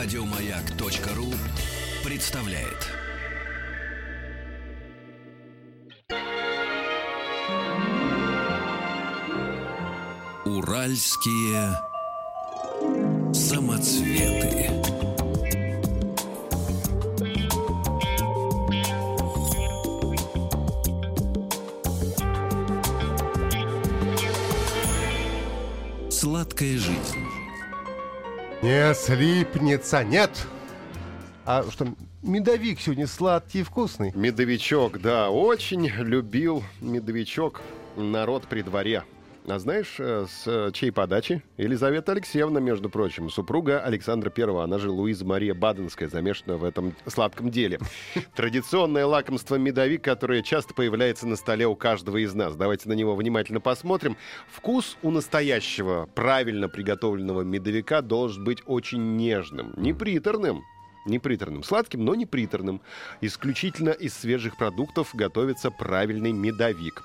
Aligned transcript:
Радиомаяк.ру 0.00 1.26
представляет. 2.04 2.86
Уральские 10.44 11.76
самоцветы. 13.34 14.70
Сладкая 26.08 26.78
жизнь. 26.78 27.27
Не 28.60 28.92
слипнется, 28.92 30.02
нет. 30.02 30.30
А 31.44 31.64
что, 31.70 31.86
медовик 32.22 32.80
сегодня 32.80 33.06
сладкий 33.06 33.60
и 33.60 33.62
вкусный? 33.62 34.10
Медовичок, 34.16 35.00
да, 35.00 35.30
очень 35.30 35.86
любил 35.86 36.64
медовичок 36.80 37.62
народ 37.96 38.48
при 38.48 38.62
дворе. 38.62 39.04
А 39.50 39.58
знаешь, 39.58 39.94
э, 39.98 40.26
с 40.28 40.72
чьей 40.72 40.92
подачи? 40.92 41.42
Елизавета 41.56 42.12
Алексеевна, 42.12 42.60
между 42.60 42.90
прочим, 42.90 43.30
супруга 43.30 43.80
Александра 43.80 44.28
Первого. 44.28 44.62
Она 44.62 44.78
же 44.78 44.90
Луиза 44.90 45.24
Мария 45.24 45.54
Баденская, 45.54 46.08
замешана 46.10 46.58
в 46.58 46.64
этом 46.64 46.94
сладком 47.06 47.50
деле. 47.50 47.78
Традиционное 48.36 49.06
лакомство 49.06 49.54
медовик, 49.54 50.04
которое 50.04 50.42
часто 50.42 50.74
появляется 50.74 51.26
на 51.26 51.36
столе 51.36 51.66
у 51.66 51.74
каждого 51.74 52.18
из 52.18 52.34
нас. 52.34 52.56
Давайте 52.56 52.90
на 52.90 52.92
него 52.92 53.16
внимательно 53.16 53.60
посмотрим. 53.60 54.18
Вкус 54.50 54.98
у 55.02 55.10
настоящего, 55.10 56.06
правильно 56.14 56.68
приготовленного 56.68 57.40
медовика 57.40 58.02
должен 58.02 58.44
быть 58.44 58.62
очень 58.66 59.16
нежным, 59.16 59.72
не 59.78 59.94
приторным. 59.94 60.62
Не 61.06 61.18
приторным. 61.18 61.62
Сладким, 61.62 62.04
но 62.04 62.14
не 62.14 62.26
приторным. 62.26 62.82
Исключительно 63.22 63.90
из 63.90 64.12
свежих 64.12 64.58
продуктов 64.58 65.14
готовится 65.14 65.70
правильный 65.70 66.32
медовик. 66.32 67.02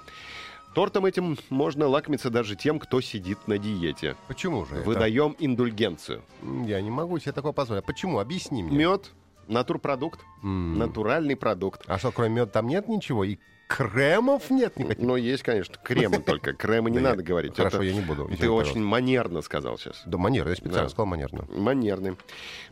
Тортом 0.73 1.05
этим 1.05 1.37
можно 1.49 1.87
лакомиться 1.87 2.29
даже 2.29 2.55
тем, 2.55 2.79
кто 2.79 2.99
сидит 2.99 3.47
на 3.47 3.57
диете. 3.59 4.15
Почему 4.27 4.65
же? 4.65 4.77
это? 4.77 4.85
Выдаем 4.87 5.35
индульгенцию. 5.39 6.23
М, 6.41 6.65
Я 6.65 6.81
не 6.81 6.89
могу 6.89 7.19
себе 7.19 7.31
такое 7.31 7.51
позволить. 7.51 7.83
А 7.83 7.85
почему? 7.85 8.17
Объясни 8.19 8.63
мне. 8.63 8.75
Мед, 8.77 9.11
натурпродукт, 9.47 10.19
М. 10.41 10.77
натуральный 10.79 11.35
продукт. 11.35 11.83
А 11.87 11.99
что, 11.99 12.11
кроме 12.11 12.35
меда 12.35 12.45
там 12.47 12.67
нет 12.67 12.87
ничего? 12.87 13.23
И 13.23 13.37
кремов 13.67 14.49
нет 14.49 14.77
никаких? 14.79 15.03
Но 15.03 15.15
есть, 15.15 15.43
конечно, 15.43 15.75
крема 15.83 16.19
только. 16.25 16.53
Крема 16.53 16.89
не 16.89 16.99
надо 16.99 17.21
говорить. 17.21 17.55
Хорошо, 17.55 17.77
Это 17.77 17.85
я 17.85 17.93
не 17.93 18.01
буду. 18.01 18.27
Ты 18.39 18.49
очень 18.49 18.81
манерно 18.83 19.41
сказал 19.41 19.77
сейчас. 19.77 20.01
Да, 20.07 20.17
манерно, 20.17 20.49
я 20.49 20.55
специально 20.55 20.89
сказал 20.89 21.05
манерно. 21.05 21.45
Манерный. 21.55 22.17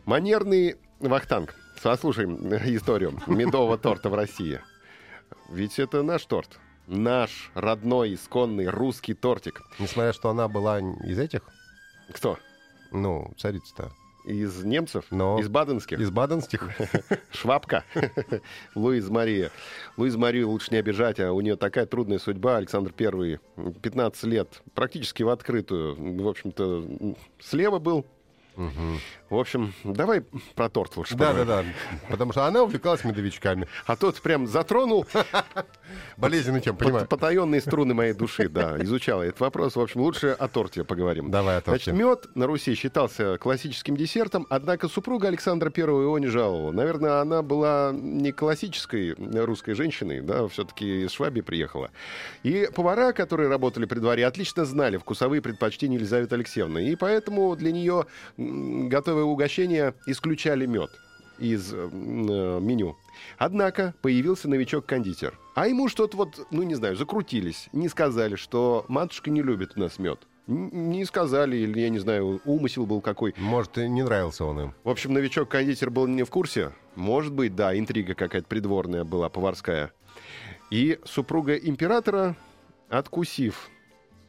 Манерный 0.06 0.74
Вахтанг. 0.98 1.54
Послушай 1.82 2.24
историю 2.76 3.12
медового 3.28 3.78
торта 3.78 4.08
в 4.10 4.14
России. 4.14 4.60
Ведь 5.50 5.78
это 5.78 6.02
наш 6.02 6.24
торт. 6.26 6.58
Наш 6.86 7.50
родной, 7.54 8.14
исконный 8.14 8.66
русский 8.68 9.14
тортик. 9.14 9.62
Несмотря, 9.78 10.12
что 10.12 10.30
она 10.30 10.48
была 10.48 10.80
из 10.80 11.18
этих, 11.18 11.42
Кто? 12.12 12.38
ну, 12.90 13.32
царица-то, 13.38 13.92
Из 14.24 14.62
немцев? 14.64 15.04
Но- 15.10 15.38
Из 15.40 15.48
баденских? 15.48 15.98
из 16.00 16.10
баденских. 16.10 16.68
Швабка. 17.32 17.84
Луиз 18.74 19.08
Мария. 19.08 19.50
Луиз 19.96 20.16
Марию 20.16 20.48
лучше 20.48 20.68
не 20.72 20.76
обижать, 20.78 21.18
а 21.20 21.32
у 21.32 21.40
нее 21.40 21.56
такая 21.56 21.86
трудная 21.86 22.18
судьба. 22.18 22.56
Александр 22.58 22.92
Первый, 22.92 23.40
15 23.82 24.24
лет, 24.24 24.62
практически 24.74 25.22
в 25.22 25.28
открытую. 25.28 26.22
В 26.22 26.28
общем-то, 26.28 27.16
слева 27.40 27.78
был. 27.78 28.06
Мгм. 28.56 29.00
В 29.30 29.36
общем, 29.36 29.72
давай 29.84 30.22
про 30.54 30.68
торт 30.68 30.96
лучше 30.96 31.14
Да, 31.16 31.32
да, 31.32 31.40
поговорим. 31.40 31.72
да. 31.72 32.06
Потому 32.10 32.32
что 32.32 32.46
она 32.46 32.62
увлекалась 32.62 33.04
медовичками. 33.04 33.66
А 33.86 33.96
тот 33.96 34.20
прям 34.20 34.46
затронул 34.46 35.06
Болезненную 36.16 36.62
тем, 36.62 36.76
пот- 36.76 36.84
понимаю. 36.86 37.06
потаенные 37.06 37.60
струны 37.60 37.94
моей 37.94 38.12
души, 38.12 38.48
да, 38.48 38.76
изучал 38.82 39.22
этот 39.22 39.40
вопрос. 39.40 39.76
В 39.76 39.80
общем, 39.80 40.00
лучше 40.02 40.28
о 40.38 40.48
торте 40.48 40.84
поговорим. 40.84 41.30
Давай 41.30 41.58
о 41.58 41.60
торте. 41.60 41.90
Значит, 41.92 41.98
мед 42.00 42.26
на 42.36 42.46
Руси 42.46 42.74
считался 42.74 43.38
классическим 43.38 43.96
десертом, 43.96 44.46
однако 44.50 44.88
супруга 44.88 45.28
Александра 45.28 45.70
Первого 45.70 46.02
его 46.02 46.18
не 46.18 46.26
жаловала. 46.28 46.72
Наверное, 46.72 47.20
она 47.20 47.42
была 47.42 47.92
не 47.94 48.32
классической 48.32 49.14
русской 49.14 49.74
женщиной, 49.74 50.20
да, 50.20 50.46
все-таки 50.48 51.04
из 51.04 51.10
Швабии 51.12 51.40
приехала. 51.40 51.90
И 52.42 52.68
повара, 52.74 53.12
которые 53.12 53.48
работали 53.48 53.84
при 53.86 53.98
дворе, 53.98 54.26
отлично 54.26 54.64
знали 54.64 54.96
вкусовые 54.96 55.42
предпочтения 55.42 55.96
Елизаветы 55.98 56.34
Алексеевны. 56.34 56.88
И 56.88 56.96
поэтому 56.96 57.54
для 57.56 57.72
нее 57.72 58.06
готовые 58.88 59.24
угощения 59.24 59.94
исключали 60.06 60.66
мед 60.66 60.90
из 61.38 61.72
м, 61.72 62.30
э, 62.30 62.60
меню. 62.60 62.96
Однако 63.38 63.94
появился 64.02 64.48
новичок-кондитер. 64.48 65.38
А 65.54 65.66
ему 65.66 65.88
что-то 65.88 66.16
вот, 66.16 66.46
ну 66.50 66.62
не 66.62 66.74
знаю, 66.74 66.96
закрутились. 66.96 67.68
Не 67.72 67.88
сказали, 67.88 68.36
что 68.36 68.84
матушка 68.88 69.30
не 69.30 69.42
любит 69.42 69.72
у 69.76 69.80
нас 69.80 69.98
мед. 69.98 70.20
Не 70.46 71.04
сказали, 71.04 71.56
или, 71.56 71.80
я 71.80 71.88
не 71.88 71.98
знаю, 71.98 72.40
умысел 72.44 72.84
был 72.84 73.00
какой. 73.00 73.34
Может, 73.38 73.78
и 73.78 73.88
не 73.88 74.02
нравился 74.02 74.44
он 74.44 74.60
им. 74.60 74.74
В 74.82 74.88
общем, 74.90 75.12
новичок-кондитер 75.12 75.90
был 75.90 76.06
не 76.06 76.24
в 76.24 76.30
курсе. 76.30 76.72
Может 76.96 77.32
быть, 77.32 77.54
да, 77.54 77.76
интрига 77.78 78.14
какая-то 78.14 78.48
придворная 78.48 79.04
была, 79.04 79.28
поварская. 79.28 79.92
И 80.70 80.98
супруга 81.04 81.54
императора, 81.54 82.36
откусив 82.88 83.70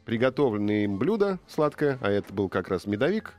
приготовленное 0.06 0.84
им 0.84 0.98
блюдо 0.98 1.40
сладкое, 1.48 1.98
а 2.02 2.10
это 2.10 2.34
был 2.34 2.50
как 2.50 2.68
раз 2.68 2.86
медовик, 2.86 3.34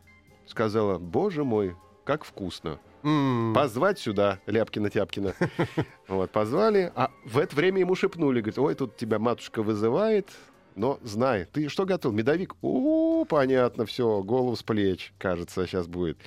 сказала, 0.47 0.99
боже 0.99 1.45
мой, 1.45 1.77
как 2.05 2.25
вкусно. 2.25 2.79
М, 3.03 3.53
Позвать 3.55 3.99
сюда 3.99 4.41
Ляпкина-Тяпкина. 4.47 5.35
Вот, 6.09 6.31
позвали, 6.31 6.93
а 6.95 7.11
в 7.25 7.39
это 7.39 7.55
время 7.57 7.81
ему 7.81 7.95
шепнули, 7.95 8.41
говорит, 8.41 8.59
ой, 8.59 8.75
тут 8.75 8.97
тебя 8.97 9.19
матушка 9.19 9.63
вызывает, 9.63 10.31
но 10.75 10.99
знай, 11.03 11.45
ты 11.47 11.69
что 11.69 11.85
готовил? 11.87 12.17
Медовик? 12.17 12.55
О, 12.63 13.25
понятно, 13.25 13.87
все, 13.87 14.23
голову 14.23 14.57
с 14.57 14.63
плеч, 14.63 15.13
кажется, 15.19 15.67
сейчас 15.67 15.87
будет. 15.87 16.19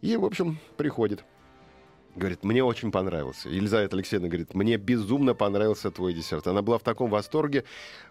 И, 0.00 0.16
в 0.16 0.24
общем, 0.24 0.58
приходит. 0.76 1.24
Говорит, 2.14 2.44
мне 2.44 2.64
очень 2.64 2.90
понравился. 2.90 3.50
Елизавета 3.50 3.94
Алексеевна 3.96 4.28
говорит, 4.28 4.54
мне 4.54 4.78
безумно 4.78 5.34
понравился 5.34 5.90
твой 5.90 6.14
десерт. 6.14 6.46
Она 6.46 6.62
была 6.62 6.78
в 6.78 6.82
таком 6.82 7.10
восторге, 7.10 7.64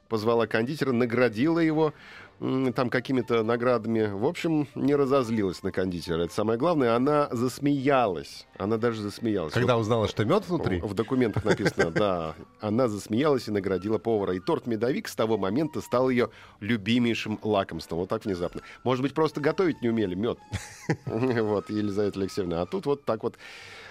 позвала 0.09 0.45
кондитера, 0.45 0.91
наградила 0.91 1.57
его 1.57 1.91
там 2.39 2.89
какими-то 2.89 3.43
наградами. 3.43 4.11
В 4.11 4.25
общем, 4.25 4.67
не 4.75 4.95
разозлилась 4.95 5.63
на 5.63 5.71
кондитера. 5.71 6.23
Это 6.23 6.33
самое 6.33 6.59
главное. 6.59 6.95
Она 6.95 7.29
засмеялась. 7.31 8.45
Она 8.57 8.77
даже 8.77 9.01
засмеялась. 9.01 9.53
Когда 9.53 9.77
узнала, 9.77 10.07
что 10.07 10.25
мед 10.25 10.47
внутри, 10.47 10.81
В 10.81 10.93
документах 10.93 11.45
написано, 11.45 11.91
да. 11.91 12.35
Она 12.59 12.87
засмеялась 12.87 13.47
и 13.47 13.51
наградила 13.51 13.97
повара. 13.97 14.35
И 14.35 14.39
торт 14.39 14.67
медовик 14.67 15.07
с 15.07 15.15
того 15.15 15.37
момента 15.37 15.81
стал 15.81 16.09
ее 16.09 16.29
любимейшим 16.59 17.39
лакомством. 17.41 17.99
Вот 17.99 18.09
так 18.09 18.25
внезапно. 18.25 18.61
Может 18.83 19.01
быть, 19.01 19.13
просто 19.13 19.39
готовить 19.39 19.81
не 19.81 19.89
умели 19.89 20.15
мед. 20.15 20.37
Вот, 21.05 21.69
Елизавета 21.69 22.19
Алексеевна. 22.19 22.61
А 22.61 22.65
тут 22.65 22.85
вот 22.85 23.05
так 23.05 23.23
вот 23.23 23.37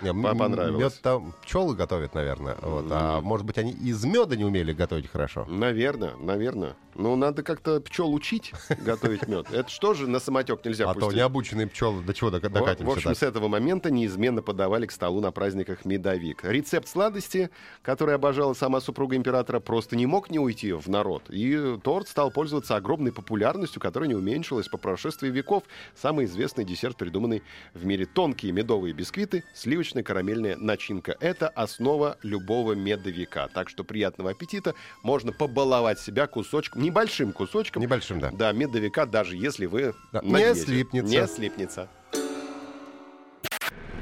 понравилось. 0.00 0.82
Мед 0.82 1.00
там 1.02 1.34
пчелы 1.42 1.74
готовят, 1.74 2.14
наверное. 2.14 2.56
Вот. 2.60 2.86
А 2.90 3.20
может 3.20 3.46
быть, 3.46 3.58
они 3.58 3.72
из 3.72 4.04
меда 4.04 4.36
не 4.36 4.44
умели 4.44 4.72
готовить 4.72 5.08
хорошо? 5.10 5.44
Наверное, 5.48 6.14
наверное. 6.16 6.76
Ну, 6.94 7.16
надо 7.16 7.42
как-то 7.42 7.80
пчел 7.80 8.12
учить 8.12 8.52
готовить 8.84 9.26
мед. 9.28 9.46
Это 9.52 9.68
что 9.68 9.94
же 9.94 10.06
на 10.08 10.20
самотек 10.20 10.64
нельзя 10.64 10.88
А 10.88 10.94
то 10.94 11.00
пустить? 11.00 11.16
необученные 11.16 11.66
пчелы 11.66 12.02
до 12.02 12.14
чего 12.14 12.30
докатимся 12.30 12.84
в 12.84 12.90
общем, 12.90 13.10
так? 13.10 13.18
с 13.18 13.22
этого 13.22 13.48
момента 13.48 13.90
неизменно 13.90 14.42
подавали 14.42 14.86
к 14.86 14.92
столу 14.92 15.20
на 15.20 15.32
праздниках 15.32 15.84
медовик. 15.84 16.44
Рецепт 16.44 16.88
сладости, 16.88 17.50
который 17.82 18.14
обожала 18.14 18.54
сама 18.54 18.80
супруга 18.80 19.16
императора, 19.16 19.60
просто 19.60 19.96
не 19.96 20.06
мог 20.06 20.30
не 20.30 20.38
уйти 20.38 20.72
в 20.72 20.88
народ. 20.88 21.24
И 21.30 21.78
торт 21.82 22.08
стал 22.08 22.30
пользоваться 22.30 22.76
огромной 22.76 23.12
популярностью, 23.12 23.80
которая 23.80 24.08
не 24.08 24.14
уменьшилась 24.14 24.68
по 24.68 24.78
прошествии 24.78 25.28
веков. 25.28 25.64
Самый 25.94 26.26
известный 26.26 26.64
десерт, 26.64 26.96
придуманный 26.96 27.42
в 27.74 27.84
мире. 27.84 28.06
Тонкие 28.06 28.52
медовые 28.52 28.94
бисквиты, 28.94 29.44
сливочная 29.54 30.02
карамельная 30.02 30.56
начинка. 30.56 31.16
Это 31.20 31.48
основа 31.48 32.18
любого 32.22 32.72
медовика. 32.74 33.48
Так 33.48 33.68
что 33.68 33.84
приятного 33.84 34.30
аппетита. 34.30 34.74
Можно 35.02 35.32
побаловать 35.32 35.98
себя 35.98 36.26
кусочком, 36.26 36.82
небольшим 36.84 37.32
кусочком. 37.32 37.82
Небольшим, 37.82 38.20
да. 38.20 38.30
Да, 38.30 38.52
медовика, 38.52 39.06
даже 39.06 39.36
если 39.36 39.66
вы 39.66 39.94
Да, 40.12 40.20
не 40.22 40.54
слипнется. 40.54 41.12
Не 41.12 41.26
слипнется. 41.26 41.88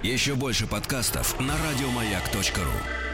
Еще 0.03 0.35
больше 0.35 0.67
подкастов 0.67 1.39
на 1.41 1.55
радиомаяк.ру. 1.57 3.12